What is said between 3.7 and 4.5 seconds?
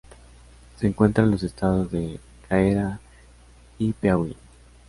y Piauí.